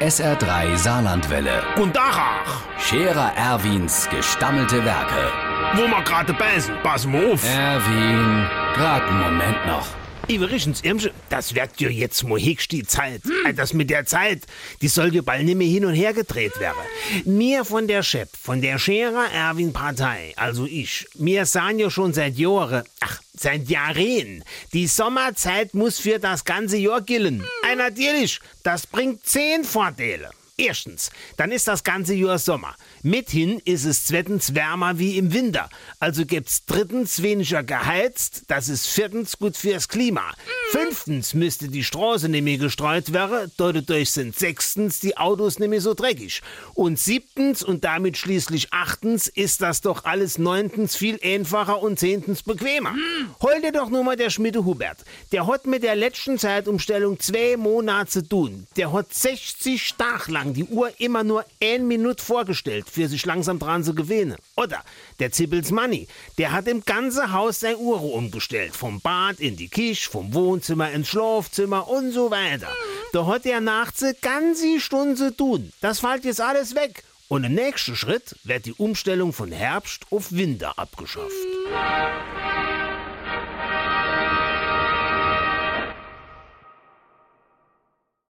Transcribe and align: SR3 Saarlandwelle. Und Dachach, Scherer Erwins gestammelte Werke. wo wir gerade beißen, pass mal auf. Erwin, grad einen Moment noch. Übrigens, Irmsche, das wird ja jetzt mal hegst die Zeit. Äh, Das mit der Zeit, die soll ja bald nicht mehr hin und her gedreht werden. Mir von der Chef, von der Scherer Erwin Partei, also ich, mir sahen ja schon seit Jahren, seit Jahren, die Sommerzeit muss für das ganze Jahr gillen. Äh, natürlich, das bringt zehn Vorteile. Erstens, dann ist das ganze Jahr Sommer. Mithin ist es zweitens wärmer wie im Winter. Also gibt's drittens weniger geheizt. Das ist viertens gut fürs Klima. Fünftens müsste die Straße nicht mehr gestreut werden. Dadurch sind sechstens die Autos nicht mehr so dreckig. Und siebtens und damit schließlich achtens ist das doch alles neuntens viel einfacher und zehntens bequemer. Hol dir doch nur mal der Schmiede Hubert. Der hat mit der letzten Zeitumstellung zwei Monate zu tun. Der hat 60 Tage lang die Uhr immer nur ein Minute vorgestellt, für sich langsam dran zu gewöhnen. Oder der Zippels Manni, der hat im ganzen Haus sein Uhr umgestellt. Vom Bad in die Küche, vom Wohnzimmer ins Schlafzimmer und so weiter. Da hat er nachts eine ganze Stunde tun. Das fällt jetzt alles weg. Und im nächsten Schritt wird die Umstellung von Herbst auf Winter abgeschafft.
SR3 0.00 0.76
Saarlandwelle. 0.76 1.62
Und 1.76 1.96
Dachach, 1.96 2.62
Scherer 2.78 3.32
Erwins 3.36 4.08
gestammelte 4.10 4.84
Werke. 4.84 5.32
wo 5.74 5.82
wir 5.88 6.02
gerade 6.04 6.32
beißen, 6.34 6.72
pass 6.84 7.04
mal 7.04 7.32
auf. 7.32 7.44
Erwin, 7.44 8.46
grad 8.74 9.02
einen 9.02 9.20
Moment 9.20 9.66
noch. 9.66 9.86
Übrigens, 10.28 10.82
Irmsche, 10.82 11.10
das 11.30 11.54
wird 11.54 11.80
ja 11.80 11.88
jetzt 11.88 12.22
mal 12.22 12.38
hegst 12.38 12.70
die 12.70 12.84
Zeit. 12.84 13.22
Äh, 13.46 13.54
Das 13.54 13.72
mit 13.72 13.88
der 13.88 14.04
Zeit, 14.04 14.42
die 14.82 14.88
soll 14.88 15.14
ja 15.14 15.22
bald 15.22 15.44
nicht 15.44 15.56
mehr 15.56 15.66
hin 15.66 15.86
und 15.86 15.94
her 15.94 16.12
gedreht 16.12 16.60
werden. 16.60 16.76
Mir 17.24 17.64
von 17.64 17.88
der 17.88 18.02
Chef, 18.02 18.28
von 18.38 18.60
der 18.60 18.78
Scherer 18.78 19.24
Erwin 19.32 19.72
Partei, 19.72 20.34
also 20.36 20.66
ich, 20.66 21.08
mir 21.14 21.46
sahen 21.46 21.78
ja 21.78 21.88
schon 21.90 22.12
seit 22.12 22.36
Jahren, 22.36 22.84
seit 23.40 23.68
Jahren, 23.68 24.44
die 24.72 24.86
Sommerzeit 24.86 25.74
muss 25.74 25.98
für 25.98 26.18
das 26.18 26.44
ganze 26.44 26.76
Jahr 26.76 27.00
gillen. 27.00 27.44
Äh, 27.70 27.76
natürlich, 27.76 28.40
das 28.62 28.86
bringt 28.86 29.26
zehn 29.26 29.64
Vorteile. 29.64 30.30
Erstens, 30.60 31.12
dann 31.36 31.52
ist 31.52 31.68
das 31.68 31.84
ganze 31.84 32.14
Jahr 32.14 32.36
Sommer. 32.36 32.74
Mithin 33.02 33.60
ist 33.64 33.84
es 33.84 34.06
zweitens 34.06 34.56
wärmer 34.56 34.98
wie 34.98 35.16
im 35.16 35.32
Winter. 35.32 35.70
Also 36.00 36.26
gibt's 36.26 36.64
drittens 36.66 37.22
weniger 37.22 37.62
geheizt. 37.62 38.42
Das 38.48 38.68
ist 38.68 38.88
viertens 38.88 39.38
gut 39.38 39.56
fürs 39.56 39.88
Klima. 39.88 40.34
Fünftens 40.70 41.32
müsste 41.32 41.68
die 41.68 41.82
Straße 41.82 42.28
nicht 42.28 42.42
mehr 42.42 42.58
gestreut 42.58 43.14
werden. 43.14 43.50
Dadurch 43.56 44.10
sind 44.10 44.38
sechstens 44.38 45.00
die 45.00 45.16
Autos 45.16 45.58
nicht 45.58 45.70
mehr 45.70 45.80
so 45.80 45.94
dreckig. 45.94 46.42
Und 46.74 46.98
siebtens 46.98 47.62
und 47.62 47.84
damit 47.84 48.18
schließlich 48.18 48.70
achtens 48.70 49.28
ist 49.28 49.62
das 49.62 49.80
doch 49.80 50.04
alles 50.04 50.36
neuntens 50.36 50.94
viel 50.94 51.18
einfacher 51.24 51.82
und 51.82 51.98
zehntens 51.98 52.42
bequemer. 52.42 52.94
Hol 53.40 53.62
dir 53.62 53.72
doch 53.72 53.88
nur 53.88 54.04
mal 54.04 54.16
der 54.16 54.28
Schmiede 54.28 54.66
Hubert. 54.66 54.98
Der 55.32 55.46
hat 55.46 55.66
mit 55.66 55.82
der 55.84 55.96
letzten 55.96 56.38
Zeitumstellung 56.38 57.18
zwei 57.18 57.56
Monate 57.56 58.10
zu 58.10 58.28
tun. 58.28 58.66
Der 58.76 58.92
hat 58.92 59.14
60 59.14 59.94
Tage 59.96 60.30
lang 60.30 60.52
die 60.52 60.64
Uhr 60.64 60.90
immer 60.98 61.24
nur 61.24 61.46
ein 61.62 61.88
Minute 61.88 62.22
vorgestellt, 62.22 62.86
für 62.90 63.08
sich 63.08 63.24
langsam 63.24 63.58
dran 63.58 63.84
zu 63.84 63.94
gewöhnen. 63.94 64.36
Oder 64.54 64.84
der 65.18 65.32
Zippels 65.32 65.70
Manni, 65.70 66.08
der 66.36 66.52
hat 66.52 66.68
im 66.68 66.84
ganzen 66.84 67.32
Haus 67.32 67.60
sein 67.60 67.76
Uhr 67.76 68.02
umgestellt. 68.02 68.76
Vom 68.76 69.00
Bad 69.00 69.40
in 69.40 69.56
die 69.56 69.68
Küche, 69.68 70.10
vom 70.10 70.34
Wohnzimmer 70.58 70.90
ins 70.90 71.06
Schlafzimmer 71.06 71.88
und 71.88 72.10
so 72.10 72.32
weiter. 72.32 72.66
Da 73.12 73.26
hat 73.26 73.46
er 73.46 73.60
nachts 73.60 74.02
eine 74.02 74.14
ganze 74.14 74.80
Stunde 74.80 75.36
tun. 75.36 75.72
Das 75.80 76.00
fällt 76.00 76.24
jetzt 76.24 76.40
alles 76.40 76.74
weg. 76.74 77.04
Und 77.28 77.44
im 77.44 77.54
nächsten 77.54 77.94
Schritt 77.94 78.34
wird 78.42 78.66
die 78.66 78.72
Umstellung 78.72 79.32
von 79.32 79.52
Herbst 79.52 80.06
auf 80.10 80.32
Winter 80.32 80.76
abgeschafft. 80.76 81.30